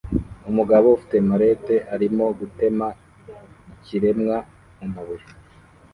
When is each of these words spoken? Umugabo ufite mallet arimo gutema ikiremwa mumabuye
Umugabo 0.49 0.87
ufite 0.97 1.15
mallet 1.29 1.65
arimo 1.93 2.25
gutema 2.39 2.87
ikiremwa 3.75 4.37
mumabuye 4.77 5.25